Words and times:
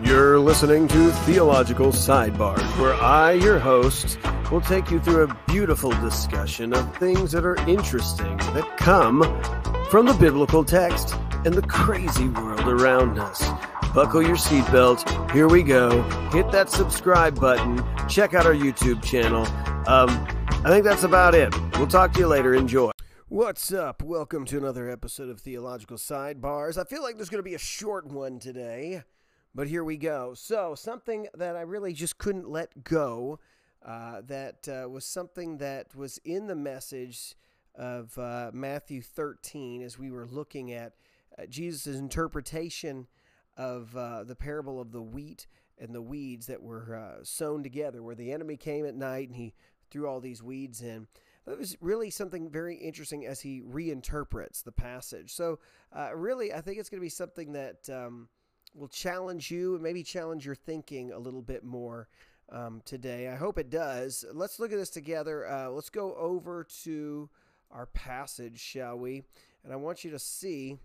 You're 0.00 0.38
listening 0.40 0.88
to 0.88 1.10
Theological 1.10 1.88
Sidebar, 1.88 2.58
where 2.80 2.94
I, 2.94 3.32
your 3.32 3.58
host, 3.58 4.18
will 4.50 4.60
take 4.60 4.90
you 4.90 4.98
through 4.98 5.24
a 5.24 5.36
beautiful 5.46 5.90
discussion 5.90 6.72
of 6.72 6.96
things 6.96 7.32
that 7.32 7.44
are 7.44 7.56
interesting 7.68 8.36
that 8.38 8.76
come 8.78 9.20
from 9.90 10.06
the 10.06 10.14
biblical 10.14 10.64
text 10.64 11.14
and 11.44 11.54
the 11.54 11.62
crazy 11.62 12.28
world 12.28 12.66
around 12.66 13.18
us. 13.18 13.46
Buckle 13.94 14.22
your 14.22 14.36
seatbelt. 14.36 15.30
Here 15.30 15.46
we 15.46 15.62
go. 15.62 16.02
Hit 16.30 16.50
that 16.50 16.70
subscribe 16.70 17.38
button. 17.38 17.84
Check 18.08 18.34
out 18.34 18.46
our 18.46 18.54
YouTube 18.54 19.04
channel. 19.04 19.46
Um, 19.86 20.08
I 20.64 20.70
think 20.70 20.84
that's 20.84 21.04
about 21.04 21.34
it. 21.34 21.54
We'll 21.76 21.86
talk 21.86 22.12
to 22.14 22.20
you 22.20 22.26
later. 22.26 22.54
Enjoy. 22.54 22.90
What's 23.28 23.72
up? 23.72 24.02
Welcome 24.02 24.46
to 24.46 24.58
another 24.58 24.90
episode 24.90 25.28
of 25.28 25.40
Theological 25.40 25.96
Sidebars. 25.96 26.76
I 26.76 26.84
feel 26.84 27.02
like 27.02 27.16
there's 27.16 27.30
going 27.30 27.38
to 27.38 27.48
be 27.48 27.54
a 27.54 27.58
short 27.58 28.06
one 28.06 28.38
today. 28.38 29.04
But 29.54 29.68
here 29.68 29.84
we 29.84 29.98
go. 29.98 30.32
So, 30.32 30.74
something 30.74 31.28
that 31.34 31.56
I 31.56 31.60
really 31.60 31.92
just 31.92 32.16
couldn't 32.16 32.48
let 32.48 32.84
go, 32.84 33.38
uh, 33.84 34.22
that 34.26 34.66
uh, 34.66 34.88
was 34.88 35.04
something 35.04 35.58
that 35.58 35.94
was 35.94 36.18
in 36.24 36.46
the 36.46 36.54
message 36.54 37.34
of 37.74 38.16
uh, 38.16 38.50
Matthew 38.54 39.02
13 39.02 39.82
as 39.82 39.98
we 39.98 40.10
were 40.10 40.26
looking 40.26 40.72
at 40.72 40.94
uh, 41.38 41.44
Jesus' 41.46 41.98
interpretation 41.98 43.08
of 43.58 43.94
uh, 43.94 44.24
the 44.24 44.36
parable 44.36 44.80
of 44.80 44.90
the 44.90 45.02
wheat 45.02 45.46
and 45.78 45.94
the 45.94 46.02
weeds 46.02 46.46
that 46.46 46.62
were 46.62 46.96
uh, 46.96 47.22
sown 47.22 47.62
together, 47.62 48.02
where 48.02 48.14
the 48.14 48.32
enemy 48.32 48.56
came 48.56 48.86
at 48.86 48.94
night 48.94 49.28
and 49.28 49.36
he 49.36 49.52
threw 49.90 50.08
all 50.08 50.20
these 50.20 50.42
weeds 50.42 50.80
in. 50.80 51.06
That 51.44 51.58
was 51.58 51.76
really 51.82 52.08
something 52.08 52.48
very 52.48 52.76
interesting 52.76 53.26
as 53.26 53.40
he 53.40 53.60
reinterprets 53.60 54.62
the 54.62 54.72
passage. 54.72 55.34
So, 55.34 55.58
really, 56.14 56.54
I 56.54 56.62
think 56.62 56.78
it's 56.78 56.88
going 56.88 57.00
to 57.00 57.04
be 57.04 57.10
something 57.10 57.52
that. 57.52 57.90
Um, 57.90 58.28
will 58.74 58.88
challenge 58.88 59.50
you 59.50 59.74
and 59.74 59.82
maybe 59.82 60.02
challenge 60.02 60.46
your 60.46 60.54
thinking 60.54 61.12
a 61.12 61.18
little 61.18 61.42
bit 61.42 61.64
more 61.64 62.08
um, 62.50 62.82
today. 62.84 63.28
I 63.28 63.36
hope 63.36 63.58
it 63.58 63.70
does. 63.70 64.24
Let's 64.32 64.58
look 64.58 64.72
at 64.72 64.78
this 64.78 64.90
together. 64.90 65.46
Uh, 65.46 65.70
let's 65.70 65.90
go 65.90 66.14
over 66.14 66.66
to 66.84 67.28
our 67.70 67.86
passage, 67.86 68.60
shall 68.60 68.98
we? 68.98 69.22
And 69.64 69.72
I 69.72 69.76
want 69.76 70.04
you 70.04 70.10
to 70.10 70.18
see 70.18 70.76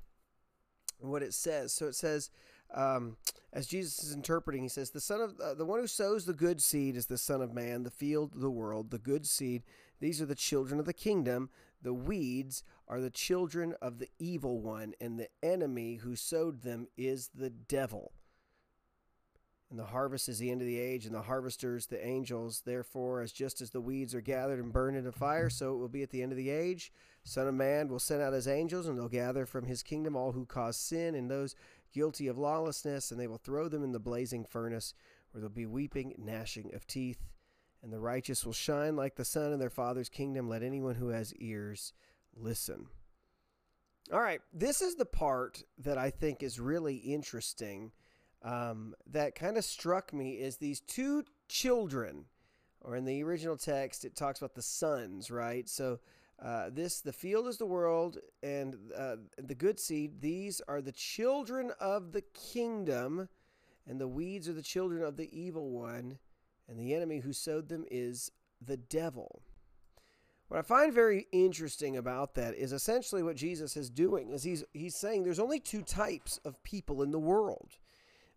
what 0.99 1.23
it 1.23 1.33
says. 1.33 1.73
So 1.73 1.87
it 1.87 1.95
says, 1.95 2.29
um, 2.73 3.17
as 3.53 3.67
Jesus 3.67 4.03
is 4.03 4.13
interpreting, 4.13 4.61
he 4.61 4.69
says, 4.69 4.89
"The 4.89 4.99
son 4.99 5.21
of 5.21 5.39
uh, 5.39 5.53
the 5.53 5.65
one 5.65 5.79
who 5.79 5.87
sows 5.87 6.25
the 6.25 6.33
good 6.33 6.61
seed 6.61 6.97
is 6.97 7.05
the 7.05 7.17
Son 7.17 7.41
of 7.41 7.53
Man. 7.53 7.83
The 7.83 7.89
field, 7.89 8.33
the 8.35 8.49
world, 8.49 8.91
the 8.91 8.97
good 8.97 9.25
seed. 9.25 9.63
These 9.99 10.21
are 10.21 10.25
the 10.25 10.35
children 10.35 10.79
of 10.79 10.85
the 10.85 10.93
kingdom. 10.93 11.49
The 11.81 11.93
weeds 11.93 12.63
are 12.87 12.99
the 12.99 13.09
children 13.09 13.75
of 13.81 13.99
the 13.99 14.09
evil 14.19 14.59
one, 14.61 14.93
and 14.99 15.19
the 15.19 15.29
enemy 15.43 15.95
who 15.95 16.15
sowed 16.15 16.61
them 16.61 16.87
is 16.97 17.29
the 17.33 17.49
devil. 17.49 18.13
And 19.69 19.77
the 19.77 19.85
harvest 19.85 20.29
is 20.29 20.39
the 20.39 20.49
end 20.49 20.61
of 20.61 20.67
the 20.67 20.79
age, 20.79 21.05
and 21.05 21.13
the 21.13 21.23
harvesters 21.23 21.87
the 21.87 22.05
angels. 22.05 22.61
Therefore, 22.65 23.21
as 23.21 23.33
just 23.33 23.59
as 23.59 23.71
the 23.71 23.81
weeds 23.81 24.15
are 24.15 24.21
gathered 24.21 24.59
and 24.59 24.71
burned 24.71 24.95
into 24.95 25.11
fire, 25.11 25.49
so 25.49 25.73
it 25.73 25.77
will 25.77 25.89
be 25.89 26.03
at 26.03 26.09
the 26.09 26.23
end 26.23 26.31
of 26.31 26.37
the 26.37 26.49
age. 26.49 26.91
Son 27.23 27.47
of 27.47 27.53
Man 27.53 27.89
will 27.89 27.99
send 27.99 28.21
out 28.21 28.31
his 28.31 28.47
angels, 28.47 28.87
and 28.87 28.97
they'll 28.97 29.09
gather 29.09 29.45
from 29.45 29.65
his 29.65 29.83
kingdom 29.83 30.15
all 30.15 30.31
who 30.31 30.45
cause 30.45 30.77
sin 30.77 31.15
and 31.15 31.29
those 31.29 31.53
guilty 31.93 32.27
of 32.27 32.37
lawlessness, 32.37 33.11
and 33.11 33.19
they 33.19 33.27
will 33.27 33.37
throw 33.37 33.67
them 33.67 33.83
in 33.83 33.91
the 33.91 33.99
blazing 33.99 34.45
furnace, 34.45 34.93
where 35.31 35.41
there'll 35.41 35.53
be 35.53 35.65
weeping, 35.65 36.15
gnashing 36.17 36.73
of 36.73 36.87
teeth. 36.87 37.27
And 37.83 37.93
the 37.93 37.99
righteous 37.99 38.45
will 38.45 38.53
shine 38.53 38.95
like 38.95 39.15
the 39.15 39.25
sun 39.25 39.53
in 39.53 39.59
their 39.59 39.69
Father's 39.69 40.09
kingdom. 40.09 40.49
Let 40.49 40.63
anyone 40.63 40.95
who 40.95 41.09
has 41.09 41.33
ears 41.35 41.93
listen. 42.35 42.87
All 44.11 44.21
right, 44.21 44.39
this 44.53 44.81
is 44.81 44.95
the 44.95 45.05
part 45.05 45.63
that 45.79 45.97
I 45.97 46.09
think 46.09 46.41
is 46.41 46.59
really 46.59 46.95
interesting. 46.95 47.91
Um, 48.41 48.95
that 49.11 49.35
kind 49.35 49.57
of 49.57 49.65
struck 49.65 50.13
me 50.13 50.35
is 50.35 50.57
these 50.57 50.79
two 50.79 51.25
children, 51.49 52.25
or 52.81 52.95
in 52.95 53.03
the 53.03 53.21
original 53.23 53.57
text, 53.57 54.05
it 54.05 54.15
talks 54.15 54.39
about 54.39 54.55
the 54.55 54.61
sons, 54.61 55.29
right? 55.29 55.67
So 55.67 55.99
uh, 56.41 56.69
this 56.71 57.01
the 57.01 57.11
field 57.11 57.47
is 57.47 57.57
the 57.57 57.65
world, 57.65 58.19
and 58.41 58.77
uh, 58.97 59.17
the 59.37 59.55
good 59.55 59.79
seed. 59.79 60.21
These 60.21 60.61
are 60.67 60.81
the 60.81 60.91
children 60.93 61.71
of 61.79 62.13
the 62.13 62.23
kingdom, 62.33 63.27
and 63.85 63.99
the 63.99 64.07
weeds 64.07 64.47
are 64.47 64.53
the 64.53 64.61
children 64.61 65.03
of 65.03 65.17
the 65.17 65.29
evil 65.37 65.69
one, 65.69 66.19
and 66.67 66.79
the 66.79 66.93
enemy 66.93 67.19
who 67.19 67.33
sowed 67.33 67.69
them 67.69 67.85
is 67.89 68.31
the 68.65 68.77
devil. 68.77 69.41
What 70.47 70.59
I 70.59 70.61
find 70.61 70.93
very 70.93 71.27
interesting 71.31 71.97
about 71.97 72.35
that 72.35 72.55
is 72.55 72.71
essentially 72.71 73.21
what 73.21 73.35
Jesus 73.35 73.75
is 73.75 73.89
doing 73.89 74.31
is 74.31 74.43
he's 74.43 74.63
he's 74.73 74.95
saying 74.95 75.23
there's 75.23 75.39
only 75.39 75.59
two 75.59 75.81
types 75.81 76.39
of 76.45 76.63
people 76.63 77.03
in 77.03 77.11
the 77.11 77.19
world. 77.19 77.77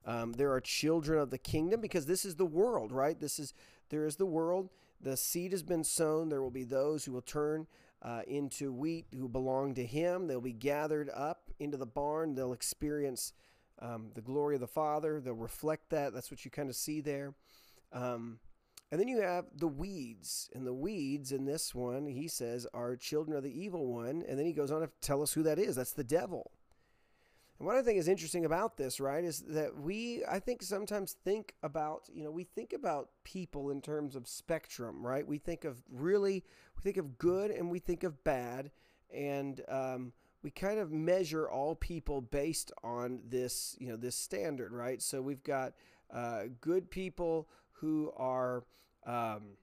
Um, 0.04 0.32
there 0.32 0.52
are 0.52 0.60
children 0.60 1.20
of 1.20 1.30
the 1.30 1.38
kingdom 1.38 1.80
because 1.80 2.06
this 2.06 2.24
is 2.24 2.34
the 2.34 2.46
world, 2.46 2.90
right? 2.90 3.18
This 3.18 3.38
is 3.38 3.54
there 3.90 4.06
is 4.06 4.16
the 4.16 4.26
world. 4.26 4.70
The 5.00 5.16
seed 5.16 5.52
has 5.52 5.62
been 5.62 5.84
sown. 5.84 6.28
There 6.28 6.42
will 6.42 6.50
be 6.50 6.64
those 6.64 7.04
who 7.04 7.12
will 7.12 7.22
turn 7.22 7.66
uh, 8.02 8.22
into 8.26 8.72
wheat 8.72 9.06
who 9.16 9.28
belong 9.28 9.74
to 9.74 9.84
Him. 9.84 10.26
They'll 10.26 10.40
be 10.40 10.52
gathered 10.52 11.10
up 11.14 11.50
into 11.58 11.76
the 11.76 11.86
barn. 11.86 12.34
They'll 12.34 12.52
experience 12.52 13.32
um, 13.78 14.10
the 14.14 14.20
glory 14.20 14.56
of 14.56 14.60
the 14.60 14.66
Father. 14.66 15.20
They'll 15.20 15.34
reflect 15.34 15.90
that. 15.90 16.12
That's 16.12 16.30
what 16.30 16.44
you 16.44 16.50
kind 16.50 16.68
of 16.68 16.76
see 16.76 17.00
there. 17.00 17.34
Um, 17.92 18.38
and 18.90 19.00
then 19.00 19.08
you 19.08 19.20
have 19.20 19.46
the 19.54 19.68
weeds. 19.68 20.50
And 20.54 20.66
the 20.66 20.74
weeds 20.74 21.32
in 21.32 21.44
this 21.44 21.74
one, 21.74 22.06
he 22.06 22.26
says, 22.28 22.66
are 22.74 22.96
children 22.96 23.36
of 23.36 23.44
the 23.44 23.60
evil 23.60 23.86
one. 23.86 24.24
And 24.28 24.38
then 24.38 24.46
he 24.46 24.52
goes 24.52 24.72
on 24.72 24.80
to 24.80 24.90
tell 25.00 25.22
us 25.22 25.32
who 25.32 25.42
that 25.44 25.58
is. 25.58 25.76
That's 25.76 25.92
the 25.92 26.04
devil. 26.04 26.50
And 27.58 27.66
what 27.66 27.76
I 27.76 27.82
think 27.82 27.98
is 27.98 28.08
interesting 28.08 28.46
about 28.46 28.76
this, 28.76 28.98
right, 29.00 29.22
is 29.22 29.40
that 29.48 29.78
we, 29.78 30.24
I 30.28 30.38
think, 30.38 30.62
sometimes 30.62 31.16
think 31.24 31.54
about, 31.62 32.08
you 32.12 32.24
know, 32.24 32.30
we 32.30 32.44
think 32.44 32.72
about 32.72 33.10
people 33.22 33.70
in 33.70 33.82
terms 33.82 34.16
of 34.16 34.26
spectrum, 34.26 35.06
right? 35.06 35.26
We 35.26 35.38
think 35.38 35.64
of 35.64 35.82
really, 35.92 36.42
we 36.74 36.82
think 36.82 36.96
of 36.96 37.18
good 37.18 37.50
and 37.50 37.70
we 37.70 37.78
think 37.78 38.02
of 38.02 38.24
bad. 38.24 38.70
And, 39.14 39.60
um, 39.68 40.12
we 40.42 40.50
kind 40.50 40.78
of 40.78 40.90
measure 40.90 41.48
all 41.50 41.74
people 41.74 42.22
based 42.22 42.72
on 42.82 43.20
this, 43.28 43.76
you 43.78 43.88
know, 43.88 43.96
this 43.96 44.16
standard, 44.16 44.72
right? 44.72 45.02
So 45.02 45.20
we've 45.20 45.42
got 45.42 45.74
uh, 46.10 46.44
good 46.60 46.90
people 46.90 47.46
who 47.80 48.12
are 48.16 48.64
um, 49.06 49.56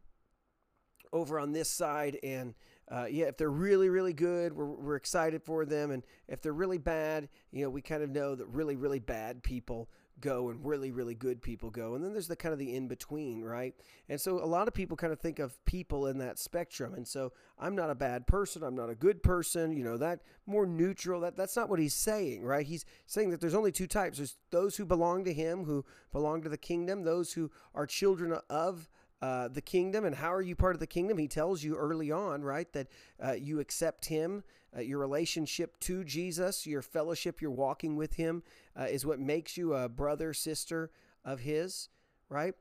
over 1.13 1.39
on 1.39 1.51
this 1.51 1.69
side. 1.69 2.17
And 2.23 2.55
uh, 2.89 3.05
yeah, 3.09 3.25
if 3.25 3.37
they're 3.37 3.49
really, 3.49 3.89
really 3.89 4.13
good, 4.13 4.53
we're, 4.53 4.65
we're 4.65 4.95
excited 4.95 5.43
for 5.43 5.65
them. 5.65 5.91
And 5.91 6.03
if 6.27 6.41
they're 6.41 6.53
really 6.53 6.77
bad, 6.77 7.27
you 7.51 7.63
know, 7.63 7.69
we 7.69 7.81
kind 7.81 8.01
of 8.01 8.09
know 8.09 8.35
that 8.35 8.47
really, 8.47 8.75
really 8.75 8.99
bad 8.99 9.43
people 9.43 9.89
go 10.19 10.49
and 10.49 10.65
really 10.65 10.91
really 10.91 11.13
good 11.13 11.41
people 11.41 11.69
go. 11.69 11.95
And 11.95 12.03
then 12.03 12.11
there's 12.11 12.27
the 12.27 12.35
kind 12.35 12.53
of 12.53 12.59
the 12.59 12.73
in 12.73 12.87
between 12.87 13.43
right? 13.43 13.73
And 14.09 14.19
so 14.19 14.43
a 14.43 14.45
lot 14.45 14.67
of 14.67 14.73
people 14.73 14.97
kind 14.97 15.13
of 15.13 15.19
think 15.19 15.39
of 15.39 15.63
people 15.65 16.07
in 16.07 16.17
that 16.19 16.39
spectrum. 16.39 16.93
And 16.93 17.07
so 17.07 17.33
i'm 17.59 17.75
not 17.75 17.89
a 17.89 17.95
bad 17.95 18.27
person. 18.27 18.63
I'm 18.63 18.75
not 18.75 18.89
a 18.89 18.95
good 18.95 19.21
person 19.23 19.75
you 19.75 19.83
know 19.83 19.97
that 19.97 20.21
more 20.45 20.65
neutral 20.65 21.21
that 21.21 21.35
that's 21.35 21.55
not 21.55 21.69
what 21.69 21.79
he's 21.79 21.93
saying 21.93 22.43
right? 22.43 22.65
He's 22.65 22.85
saying 23.05 23.29
that 23.31 23.41
there's 23.41 23.55
only 23.55 23.71
two 23.71 23.87
types. 23.87 24.17
There's 24.17 24.37
those 24.51 24.77
who 24.77 24.85
belong 24.85 25.23
to 25.25 25.33
him 25.33 25.65
who 25.65 25.85
belong 26.11 26.41
to 26.43 26.49
the 26.49 26.57
kingdom 26.57 27.03
those 27.03 27.33
who 27.33 27.51
are 27.75 27.85
children 27.85 28.37
of 28.49 28.89
uh, 29.21 29.47
the 29.47 29.61
kingdom 29.61 30.05
and 30.05 30.15
how 30.15 30.31
are 30.31 30.41
you 30.41 30.55
part 30.55 30.75
of 30.75 30.79
the 30.79 30.87
kingdom? 30.87 31.17
He 31.17 31.27
tells 31.27 31.63
you 31.63 31.75
early 31.75 32.11
on 32.11 32.43
right 32.43 32.71
that 32.73 32.87
uh, 33.23 33.31
you 33.33 33.59
accept 33.59 34.05
him 34.05 34.43
uh, 34.75 34.81
your 34.81 34.99
relationship 34.99 35.79
to 35.79 36.03
jesus 36.03 36.67
your 36.67 36.81
fellowship 36.81 37.41
you're 37.41 37.49
walking 37.49 37.95
with 37.95 38.13
him 38.13 38.43
uh, 38.79 38.83
is 38.83 39.05
what 39.05 39.19
makes 39.19 39.57
you 39.57 39.73
a 39.73 39.89
brother 39.89 40.33
sister 40.33 40.91
of 41.25 41.39
his 41.39 41.89
right? 42.29 42.53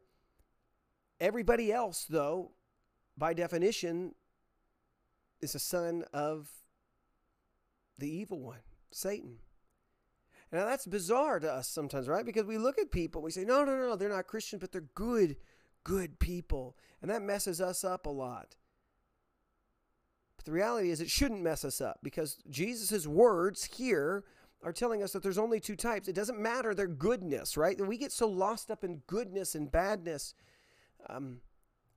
Everybody 1.20 1.72
else 1.72 2.06
though 2.08 2.52
by 3.18 3.34
definition 3.34 4.14
is 5.40 5.54
a 5.54 5.58
son 5.58 6.04
of 6.12 6.50
the 7.98 8.08
evil 8.08 8.40
one 8.40 8.60
satan. 8.90 9.38
Now 10.52 10.64
that's 10.64 10.86
bizarre 10.86 11.38
to 11.40 11.52
us 11.52 11.68
sometimes 11.68 12.08
right? 12.08 12.24
Because 12.24 12.44
we 12.44 12.56
look 12.56 12.78
at 12.78 12.90
people 12.90 13.20
we 13.20 13.30
say 13.30 13.44
no 13.44 13.62
no 13.64 13.76
no 13.76 13.96
they're 13.96 14.08
not 14.08 14.26
Christians, 14.26 14.60
but 14.60 14.72
they're 14.72 14.80
good 14.94 15.36
good 15.86 16.18
people. 16.18 16.76
And 17.00 17.08
that 17.12 17.22
messes 17.22 17.60
us 17.60 17.84
up 17.84 18.06
a 18.06 18.10
lot. 18.10 18.56
But 20.36 20.44
the 20.44 20.50
reality 20.50 20.90
is, 20.90 21.00
it 21.00 21.08
shouldn't 21.08 21.42
mess 21.42 21.64
us 21.64 21.80
up 21.80 22.00
because 22.02 22.38
Jesus' 22.50 23.06
words 23.06 23.64
here 23.76 24.24
are 24.64 24.72
telling 24.72 25.00
us 25.00 25.12
that 25.12 25.22
there's 25.22 25.38
only 25.38 25.60
two 25.60 25.76
types. 25.76 26.08
It 26.08 26.16
doesn't 26.16 26.40
matter 26.40 26.74
their 26.74 26.88
goodness, 26.88 27.56
right? 27.56 27.80
We 27.80 27.98
get 27.98 28.10
so 28.10 28.26
lost 28.26 28.68
up 28.68 28.82
in 28.82 29.02
goodness 29.06 29.54
and 29.54 29.70
badness. 29.70 30.34
Um, 31.08 31.40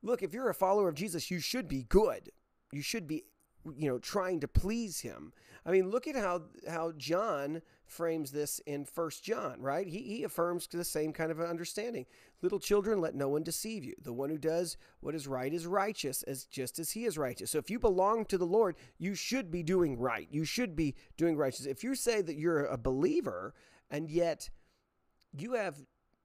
look, 0.04 0.22
if 0.22 0.34
you're 0.34 0.52
a 0.52 0.54
follower 0.54 0.88
of 0.88 0.94
Jesus, 0.94 1.32
you 1.32 1.40
should 1.40 1.68
be 1.68 1.84
good. 1.90 2.30
You 2.72 2.84
should 2.84 3.08
be, 3.08 3.24
you 3.78 3.90
know, 3.90 4.00
trying 4.00 4.40
to 4.40 4.48
please 4.48 5.02
him. 5.02 5.34
I 5.66 5.72
mean, 5.72 5.90
look 5.90 6.08
at 6.08 6.16
how 6.16 6.44
how 6.68 6.94
John 6.94 7.62
frames 7.86 8.32
this 8.32 8.60
in 8.66 8.86
First 8.86 9.24
John, 9.24 9.62
right? 9.62 9.88
He, 9.88 10.00
he 10.00 10.24
affirms 10.24 10.68
the 10.68 10.84
same 10.84 11.12
kind 11.12 11.32
of 11.32 11.40
understanding. 11.40 12.06
Little 12.42 12.60
children, 12.60 13.02
let 13.02 13.16
no 13.16 13.30
one 13.30 13.44
deceive 13.44 13.84
you. 13.84 13.96
The 14.02 14.14
one 14.14 14.30
who 14.30 14.38
does 14.38 14.78
what 15.02 15.16
is 15.16 15.28
right 15.28 15.54
is 15.54 15.68
righteous, 15.68 16.24
as 16.24 16.46
just 16.46 16.80
as 16.80 16.92
he 16.92 17.06
is 17.06 17.18
righteous. 17.18 17.52
So 17.52 17.58
if 17.58 17.70
you 17.70 17.80
belong 17.80 18.26
to 18.26 18.38
the 18.38 18.46
Lord, 18.46 18.76
you 18.98 19.16
should 19.16 19.52
be 19.52 19.64
doing 19.64 19.98
right. 19.98 20.28
You 20.32 20.46
should 20.46 20.76
be 20.76 20.96
doing 21.18 21.36
righteous. 21.36 21.66
If 21.66 21.84
you 21.84 21.96
say 21.96 22.22
that 22.22 22.38
you're 22.38 22.66
a 22.66 22.78
believer 22.78 23.54
and 23.90 24.10
yet 24.10 24.50
you 25.38 25.54
have 25.54 25.76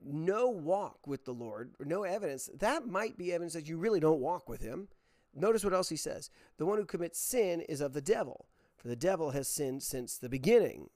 no 0.06 0.48
walk 0.48 1.06
with 1.06 1.24
the 1.24 1.32
Lord, 1.32 1.74
or 1.80 1.86
no 1.86 2.04
evidence, 2.04 2.50
that 2.58 2.86
might 2.86 3.16
be 3.16 3.32
evidence 3.32 3.54
that 3.54 3.66
you 3.66 3.78
really 3.78 4.00
don't 4.00 4.20
walk 4.20 4.48
with 4.48 4.60
Him. 4.60 4.88
Notice 5.34 5.64
what 5.64 5.74
else 5.74 5.88
he 5.88 5.96
says. 5.96 6.30
The 6.58 6.66
one 6.66 6.78
who 6.78 6.84
commits 6.84 7.18
sin 7.18 7.60
is 7.62 7.80
of 7.80 7.92
the 7.92 8.00
devil, 8.00 8.46
for 8.76 8.88
the 8.88 8.96
devil 8.96 9.30
has 9.30 9.48
sinned 9.48 9.82
since 9.82 10.16
the 10.16 10.28
beginning. 10.28 10.90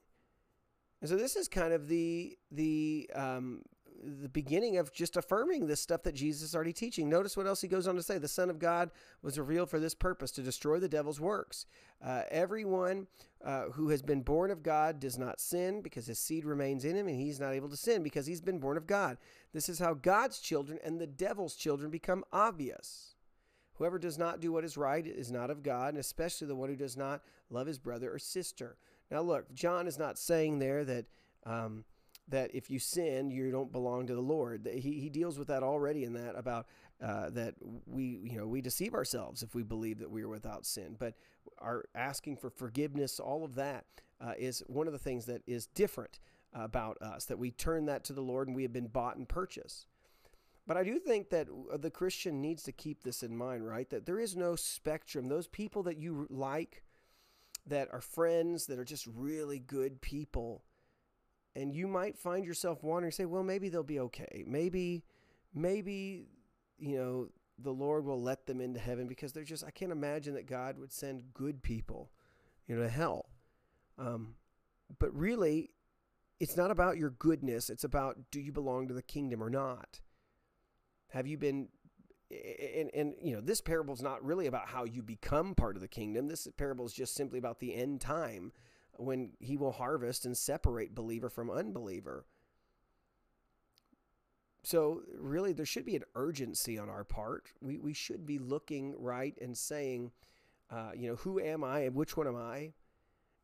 And 1.00 1.08
so 1.08 1.16
this 1.16 1.36
is 1.36 1.48
kind 1.48 1.72
of 1.72 1.88
the 1.88 2.36
the 2.50 3.10
um, 3.14 3.62
the 4.02 4.28
beginning 4.28 4.78
of 4.78 4.92
just 4.92 5.16
affirming 5.16 5.66
this 5.66 5.80
stuff 5.80 6.02
that 6.04 6.14
Jesus 6.14 6.42
is 6.42 6.54
already 6.54 6.72
teaching. 6.72 7.08
Notice 7.08 7.36
what 7.36 7.46
else 7.46 7.60
he 7.60 7.68
goes 7.68 7.88
on 7.88 7.96
to 7.96 8.02
say: 8.02 8.18
the 8.18 8.28
Son 8.28 8.50
of 8.50 8.58
God 8.58 8.90
was 9.22 9.38
revealed 9.38 9.70
for 9.70 9.80
this 9.80 9.94
purpose 9.94 10.30
to 10.32 10.42
destroy 10.42 10.78
the 10.78 10.88
devil's 10.88 11.20
works. 11.20 11.66
Uh, 12.04 12.22
everyone 12.30 13.06
uh, 13.44 13.64
who 13.72 13.88
has 13.88 14.02
been 14.02 14.22
born 14.22 14.50
of 14.50 14.62
God 14.62 15.00
does 15.00 15.18
not 15.18 15.40
sin 15.40 15.82
because 15.82 16.06
his 16.06 16.18
seed 16.18 16.44
remains 16.44 16.84
in 16.84 16.96
him, 16.96 17.08
and 17.08 17.16
he's 17.16 17.40
not 17.40 17.54
able 17.54 17.68
to 17.68 17.76
sin 17.76 18.02
because 18.02 18.26
he's 18.26 18.40
been 18.40 18.58
born 18.58 18.76
of 18.76 18.86
God. 18.86 19.18
This 19.52 19.68
is 19.68 19.78
how 19.78 19.94
God's 19.94 20.38
children 20.38 20.78
and 20.84 21.00
the 21.00 21.06
devil's 21.06 21.54
children 21.54 21.90
become 21.90 22.24
obvious. 22.32 23.14
Whoever 23.78 23.98
does 23.98 24.18
not 24.18 24.40
do 24.40 24.52
what 24.52 24.64
is 24.64 24.76
right 24.76 25.06
is 25.06 25.30
not 25.30 25.50
of 25.50 25.62
God, 25.62 25.90
and 25.90 25.98
especially 25.98 26.48
the 26.48 26.56
one 26.56 26.68
who 26.68 26.76
does 26.76 26.96
not 26.96 27.22
love 27.48 27.66
his 27.66 27.78
brother 27.78 28.12
or 28.12 28.18
sister. 28.18 28.76
Now, 29.10 29.20
look, 29.20 29.52
John 29.54 29.86
is 29.86 29.98
not 29.98 30.18
saying 30.18 30.58
there 30.58 30.84
that 30.84 31.06
um, 31.46 31.84
that 32.28 32.54
if 32.54 32.70
you 32.70 32.78
sin, 32.78 33.30
you 33.30 33.50
don't 33.50 33.72
belong 33.72 34.06
to 34.06 34.14
the 34.14 34.20
Lord. 34.20 34.68
He, 34.70 35.00
he 35.00 35.08
deals 35.08 35.38
with 35.38 35.48
that 35.48 35.62
already 35.62 36.04
in 36.04 36.12
that 36.14 36.36
about 36.36 36.66
uh, 37.02 37.30
that 37.30 37.54
we 37.86 38.20
you 38.24 38.38
know 38.38 38.46
we 38.46 38.60
deceive 38.60 38.94
ourselves 38.94 39.42
if 39.42 39.54
we 39.54 39.62
believe 39.62 40.00
that 40.00 40.10
we 40.10 40.22
are 40.22 40.28
without 40.28 40.66
sin. 40.66 40.96
But 40.98 41.14
our 41.58 41.84
asking 41.94 42.36
for 42.36 42.50
forgiveness, 42.50 43.20
all 43.20 43.44
of 43.44 43.54
that 43.54 43.84
uh, 44.20 44.32
is 44.36 44.62
one 44.66 44.86
of 44.86 44.92
the 44.92 44.98
things 44.98 45.26
that 45.26 45.42
is 45.46 45.66
different 45.68 46.18
about 46.52 47.00
us. 47.00 47.26
That 47.26 47.38
we 47.38 47.52
turn 47.52 47.86
that 47.86 48.04
to 48.04 48.12
the 48.12 48.22
Lord, 48.22 48.48
and 48.48 48.56
we 48.56 48.62
have 48.64 48.72
been 48.72 48.88
bought 48.88 49.16
and 49.16 49.28
purchased. 49.28 49.86
But 50.68 50.76
I 50.76 50.84
do 50.84 50.98
think 50.98 51.30
that 51.30 51.48
the 51.80 51.90
Christian 51.90 52.42
needs 52.42 52.62
to 52.64 52.72
keep 52.72 53.02
this 53.02 53.22
in 53.22 53.34
mind, 53.34 53.66
right? 53.66 53.88
That 53.88 54.04
there 54.04 54.20
is 54.20 54.36
no 54.36 54.54
spectrum. 54.54 55.26
Those 55.26 55.48
people 55.48 55.82
that 55.84 55.96
you 55.96 56.26
like, 56.28 56.84
that 57.66 57.88
are 57.90 58.02
friends, 58.02 58.66
that 58.66 58.78
are 58.78 58.84
just 58.84 59.06
really 59.06 59.58
good 59.58 60.02
people, 60.02 60.62
and 61.56 61.74
you 61.74 61.88
might 61.88 62.18
find 62.18 62.44
yourself 62.44 62.84
wondering, 62.84 63.12
say, 63.12 63.24
well, 63.24 63.42
maybe 63.42 63.70
they'll 63.70 63.82
be 63.82 63.98
okay. 63.98 64.44
Maybe, 64.46 65.04
maybe, 65.54 66.26
you 66.78 66.98
know, 66.98 67.28
the 67.58 67.72
Lord 67.72 68.04
will 68.04 68.22
let 68.22 68.46
them 68.46 68.60
into 68.60 68.78
heaven 68.78 69.08
because 69.08 69.32
they're 69.32 69.44
just, 69.44 69.64
I 69.64 69.70
can't 69.70 69.90
imagine 69.90 70.34
that 70.34 70.46
God 70.46 70.78
would 70.78 70.92
send 70.92 71.32
good 71.32 71.62
people, 71.62 72.10
you 72.66 72.76
know, 72.76 72.82
to 72.82 72.90
hell. 72.90 73.30
Um, 73.98 74.34
but 74.98 75.12
really, 75.16 75.70
it's 76.38 76.58
not 76.58 76.70
about 76.70 76.98
your 76.98 77.10
goodness. 77.10 77.70
It's 77.70 77.84
about 77.84 78.18
do 78.30 78.38
you 78.38 78.52
belong 78.52 78.86
to 78.88 78.94
the 78.94 79.02
kingdom 79.02 79.42
or 79.42 79.50
not? 79.50 80.00
Have 81.10 81.26
you 81.26 81.38
been 81.38 81.68
and, 82.30 82.90
and 82.94 83.14
you 83.22 83.34
know 83.34 83.40
this 83.40 83.60
parable 83.60 83.94
is 83.94 84.02
not 84.02 84.24
really 84.24 84.46
about 84.46 84.68
how 84.68 84.84
you 84.84 85.02
become 85.02 85.54
part 85.54 85.76
of 85.76 85.82
the 85.82 85.88
kingdom. 85.88 86.28
This 86.28 86.46
parable 86.56 86.84
is 86.84 86.92
just 86.92 87.14
simply 87.14 87.38
about 87.38 87.58
the 87.58 87.74
end 87.74 88.00
time 88.00 88.52
when 88.96 89.30
he 89.38 89.56
will 89.56 89.72
harvest 89.72 90.26
and 90.26 90.36
separate 90.36 90.94
believer 90.94 91.30
from 91.30 91.50
unbeliever. 91.50 92.26
So 94.62 95.02
really 95.16 95.52
there 95.52 95.64
should 95.64 95.86
be 95.86 95.96
an 95.96 96.04
urgency 96.14 96.78
on 96.78 96.90
our 96.90 97.04
part. 97.04 97.52
We, 97.60 97.78
we 97.78 97.94
should 97.94 98.26
be 98.26 98.38
looking 98.38 98.94
right 98.98 99.38
and 99.40 99.56
saying 99.56 100.10
uh, 100.70 100.90
you 100.94 101.08
know 101.08 101.16
who 101.16 101.40
am 101.40 101.64
i 101.64 101.80
and 101.80 101.94
which 101.94 102.16
one 102.16 102.26
am 102.26 102.36
i? 102.36 102.72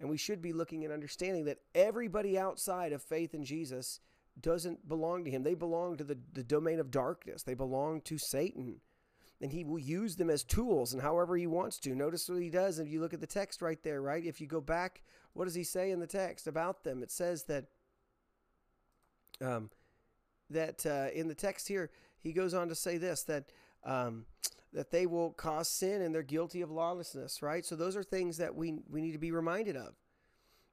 And 0.00 0.10
we 0.10 0.18
should 0.18 0.42
be 0.42 0.52
looking 0.52 0.84
and 0.84 0.92
understanding 0.92 1.46
that 1.46 1.60
everybody 1.74 2.38
outside 2.38 2.92
of 2.92 3.02
faith 3.02 3.32
in 3.32 3.44
jesus 3.44 4.00
doesn't 4.40 4.88
belong 4.88 5.24
to 5.24 5.30
him. 5.30 5.42
They 5.42 5.54
belong 5.54 5.96
to 5.96 6.04
the, 6.04 6.18
the 6.32 6.42
domain 6.42 6.80
of 6.80 6.90
darkness. 6.90 7.42
They 7.42 7.54
belong 7.54 8.00
to 8.02 8.18
Satan. 8.18 8.80
And 9.40 9.52
he 9.52 9.64
will 9.64 9.78
use 9.78 10.16
them 10.16 10.30
as 10.30 10.42
tools 10.42 10.92
and 10.92 11.02
however 11.02 11.36
he 11.36 11.46
wants 11.46 11.78
to. 11.80 11.94
Notice 11.94 12.28
what 12.28 12.40
he 12.40 12.50
does. 12.50 12.78
If 12.78 12.88
you 12.88 13.00
look 13.00 13.14
at 13.14 13.20
the 13.20 13.26
text 13.26 13.62
right 13.62 13.82
there, 13.82 14.00
right? 14.00 14.24
If 14.24 14.40
you 14.40 14.46
go 14.46 14.60
back, 14.60 15.02
what 15.34 15.44
does 15.44 15.54
he 15.54 15.64
say 15.64 15.90
in 15.90 16.00
the 16.00 16.06
text 16.06 16.46
about 16.46 16.84
them? 16.84 17.02
It 17.02 17.10
says 17.10 17.44
that 17.44 17.66
um, 19.40 19.70
that 20.50 20.86
uh, 20.86 21.08
in 21.12 21.28
the 21.28 21.34
text 21.34 21.68
here, 21.68 21.90
he 22.20 22.32
goes 22.32 22.54
on 22.54 22.68
to 22.68 22.74
say 22.74 22.96
this 22.96 23.24
that 23.24 23.44
um, 23.84 24.26
that 24.72 24.90
they 24.90 25.06
will 25.06 25.30
cause 25.32 25.68
sin 25.68 26.02
and 26.02 26.14
they're 26.14 26.22
guilty 26.22 26.60
of 26.62 26.70
lawlessness, 26.70 27.42
right? 27.42 27.64
So 27.64 27.76
those 27.76 27.96
are 27.96 28.02
things 28.02 28.38
that 28.38 28.54
we 28.54 28.78
we 28.88 29.02
need 29.02 29.12
to 29.12 29.18
be 29.18 29.32
reminded 29.32 29.76
of. 29.76 29.94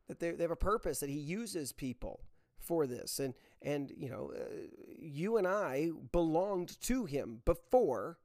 That 0.07 0.19
they, 0.19 0.31
they 0.31 0.43
have 0.43 0.51
a 0.51 0.55
purpose. 0.55 0.99
That 0.99 1.09
he 1.09 1.19
uses 1.19 1.73
people 1.73 2.21
for 2.59 2.85
this 2.85 3.19
and 3.19 3.33
and 3.61 3.91
you 3.97 4.09
know 4.09 4.31
uh, 4.35 4.43
you 4.99 5.37
and 5.37 5.47
I 5.47 5.89
belonged 6.11 6.79
to 6.81 7.05
him 7.05 7.41
before 7.45 8.19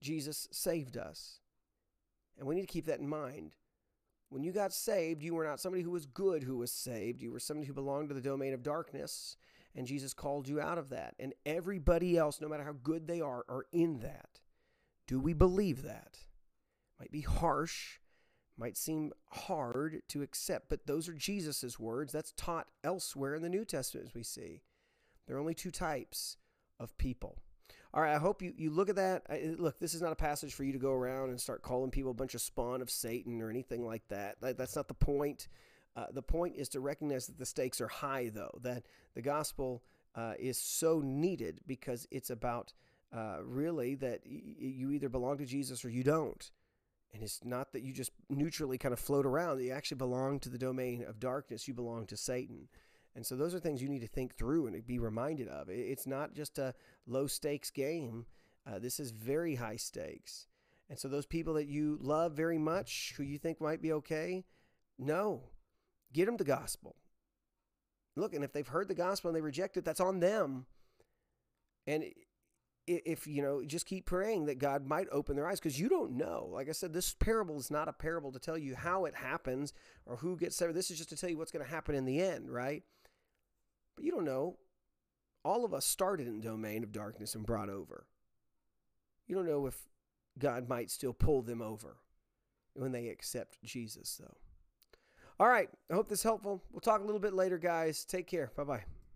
Jesus 0.00 0.48
saved 0.52 0.96
us. 0.96 1.40
And 2.38 2.46
we 2.46 2.54
need 2.54 2.62
to 2.62 2.66
keep 2.66 2.86
that 2.86 3.00
in 3.00 3.08
mind. 3.08 3.54
When 4.28 4.42
you 4.42 4.52
got 4.52 4.72
saved 4.72 5.22
you 5.22 5.34
were 5.34 5.46
not 5.46 5.60
somebody 5.60 5.82
who 5.82 5.90
was 5.90 6.06
good 6.06 6.42
who 6.42 6.58
was 6.58 6.72
saved. 6.72 7.22
You 7.22 7.32
were 7.32 7.40
somebody 7.40 7.66
who 7.66 7.74
belonged 7.74 8.08
to 8.08 8.14
the 8.14 8.20
domain 8.20 8.52
of 8.54 8.62
darkness 8.62 9.36
and 9.76 9.86
Jesus 9.86 10.14
called 10.14 10.48
you 10.48 10.60
out 10.60 10.78
of 10.78 10.90
that. 10.90 11.14
And 11.18 11.34
everybody 11.46 12.16
else 12.16 12.40
no 12.40 12.48
matter 12.48 12.64
how 12.64 12.74
good 12.82 13.06
they 13.06 13.20
are 13.20 13.44
are 13.48 13.66
in 13.72 14.00
that. 14.00 14.40
Do 15.06 15.20
we 15.20 15.32
believe 15.32 15.82
that? 15.82 16.18
Might 16.98 17.12
be 17.12 17.22
harsh 17.22 17.98
might 18.56 18.76
seem 18.76 19.12
hard 19.30 20.02
to 20.08 20.22
accept, 20.22 20.68
but 20.68 20.86
those 20.86 21.08
are 21.08 21.14
Jesus's 21.14 21.78
words. 21.78 22.12
That's 22.12 22.32
taught 22.36 22.68
elsewhere 22.82 23.34
in 23.34 23.42
the 23.42 23.48
New 23.48 23.64
Testament, 23.64 24.08
as 24.08 24.14
we 24.14 24.22
see. 24.22 24.62
There 25.26 25.36
are 25.36 25.40
only 25.40 25.54
two 25.54 25.70
types 25.70 26.36
of 26.78 26.96
people. 26.98 27.38
All 27.92 28.02
right, 28.02 28.14
I 28.14 28.18
hope 28.18 28.42
you, 28.42 28.52
you 28.56 28.70
look 28.70 28.88
at 28.88 28.96
that. 28.96 29.22
I, 29.30 29.54
look, 29.56 29.78
this 29.78 29.94
is 29.94 30.02
not 30.02 30.12
a 30.12 30.16
passage 30.16 30.52
for 30.52 30.64
you 30.64 30.72
to 30.72 30.78
go 30.78 30.92
around 30.92 31.30
and 31.30 31.40
start 31.40 31.62
calling 31.62 31.90
people 31.90 32.10
a 32.10 32.14
bunch 32.14 32.34
of 32.34 32.40
spawn 32.40 32.82
of 32.82 32.90
Satan 32.90 33.40
or 33.40 33.50
anything 33.50 33.86
like 33.86 34.06
that. 34.08 34.36
That's 34.40 34.76
not 34.76 34.88
the 34.88 34.94
point. 34.94 35.48
Uh, 35.96 36.06
the 36.12 36.22
point 36.22 36.56
is 36.56 36.68
to 36.70 36.80
recognize 36.80 37.26
that 37.26 37.38
the 37.38 37.46
stakes 37.46 37.80
are 37.80 37.88
high, 37.88 38.30
though, 38.34 38.58
that 38.62 38.82
the 39.14 39.22
gospel 39.22 39.84
uh, 40.16 40.34
is 40.38 40.58
so 40.58 41.00
needed 41.04 41.60
because 41.66 42.08
it's 42.10 42.30
about 42.30 42.72
uh, 43.12 43.36
really 43.44 43.94
that 43.94 44.22
y- 44.26 44.42
you 44.56 44.90
either 44.90 45.08
belong 45.08 45.38
to 45.38 45.46
Jesus 45.46 45.84
or 45.84 45.88
you 45.88 46.02
don't. 46.02 46.50
And 47.14 47.22
it's 47.22 47.44
not 47.44 47.72
that 47.72 47.82
you 47.82 47.92
just 47.92 48.10
neutrally 48.28 48.76
kind 48.76 48.92
of 48.92 48.98
float 48.98 49.24
around, 49.24 49.62
you 49.62 49.70
actually 49.70 49.98
belong 49.98 50.40
to 50.40 50.48
the 50.48 50.58
domain 50.58 51.04
of 51.04 51.20
darkness. 51.20 51.68
You 51.68 51.74
belong 51.74 52.06
to 52.06 52.16
Satan. 52.16 52.68
And 53.14 53.24
so 53.24 53.36
those 53.36 53.54
are 53.54 53.60
things 53.60 53.80
you 53.80 53.88
need 53.88 54.00
to 54.00 54.08
think 54.08 54.34
through 54.34 54.66
and 54.66 54.86
be 54.86 54.98
reminded 54.98 55.46
of. 55.46 55.68
It's 55.68 56.06
not 56.06 56.34
just 56.34 56.58
a 56.58 56.74
low 57.06 57.28
stakes 57.28 57.70
game, 57.70 58.26
uh, 58.66 58.78
this 58.78 58.98
is 58.98 59.12
very 59.12 59.54
high 59.54 59.76
stakes. 59.76 60.48
And 60.90 60.98
so 60.98 61.06
those 61.06 61.26
people 61.26 61.54
that 61.54 61.66
you 61.66 61.98
love 62.00 62.32
very 62.32 62.58
much, 62.58 63.14
who 63.16 63.22
you 63.22 63.38
think 63.38 63.60
might 63.60 63.80
be 63.80 63.92
okay, 63.92 64.44
no, 64.98 65.42
get 66.12 66.26
them 66.26 66.36
the 66.36 66.44
gospel. 66.44 66.96
Look, 68.16 68.34
and 68.34 68.44
if 68.44 68.52
they've 68.52 68.66
heard 68.66 68.88
the 68.88 68.94
gospel 68.94 69.28
and 69.28 69.36
they 69.36 69.40
reject 69.40 69.76
it, 69.76 69.84
that's 69.84 70.00
on 70.00 70.20
them. 70.20 70.66
And 71.86 72.04
if 72.86 73.26
you 73.26 73.42
know 73.42 73.64
just 73.64 73.86
keep 73.86 74.04
praying 74.06 74.46
that 74.46 74.58
god 74.58 74.86
might 74.86 75.08
open 75.10 75.36
their 75.36 75.48
eyes 75.48 75.58
because 75.58 75.80
you 75.80 75.88
don't 75.88 76.12
know. 76.12 76.48
Like 76.52 76.68
i 76.68 76.72
said 76.72 76.92
this 76.92 77.14
parable 77.14 77.56
is 77.56 77.70
not 77.70 77.88
a 77.88 77.92
parable 77.92 78.32
to 78.32 78.38
tell 78.38 78.58
you 78.58 78.74
how 78.74 79.04
it 79.06 79.14
happens 79.14 79.72
or 80.06 80.16
who 80.16 80.36
gets 80.36 80.56
saved. 80.56 80.74
This 80.74 80.90
is 80.90 80.98
just 80.98 81.10
to 81.10 81.16
tell 81.16 81.30
you 81.30 81.38
what's 81.38 81.52
going 81.52 81.64
to 81.64 81.70
happen 81.70 81.94
in 81.94 82.04
the 82.04 82.20
end 82.20 82.50
right? 82.50 82.82
But 83.96 84.04
you 84.04 84.10
don't 84.10 84.24
know. 84.24 84.56
All 85.44 85.64
of 85.64 85.74
us 85.74 85.84
started 85.84 86.26
in 86.26 86.40
domain 86.40 86.82
of 86.82 86.92
darkness 86.92 87.34
and 87.34 87.46
brought 87.46 87.68
over. 87.68 88.06
You 89.26 89.34
don't 89.34 89.46
know 89.46 89.66
if 89.66 89.76
god 90.38 90.68
might 90.68 90.90
still 90.90 91.12
pull 91.12 91.42
them 91.42 91.62
over 91.62 91.96
when 92.74 92.92
they 92.92 93.08
accept 93.08 93.62
jesus 93.62 94.20
though. 94.20 94.36
All 95.40 95.48
right. 95.48 95.68
I 95.90 95.94
hope 95.94 96.08
this 96.08 96.22
helpful. 96.22 96.62
We'll 96.70 96.80
talk 96.80 97.00
a 97.00 97.04
little 97.04 97.20
bit 97.20 97.34
later 97.34 97.58
guys. 97.58 98.04
Take 98.04 98.26
care. 98.26 98.52
Bye 98.56 98.64
bye 98.64 98.84